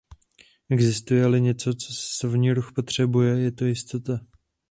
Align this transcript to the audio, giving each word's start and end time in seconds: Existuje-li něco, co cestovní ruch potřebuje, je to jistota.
Existuje-li 0.69 1.41
něco, 1.41 1.73
co 1.73 1.93
cestovní 1.93 2.53
ruch 2.53 2.71
potřebuje, 2.75 3.39
je 3.39 3.51
to 3.51 3.65
jistota. 3.65 4.19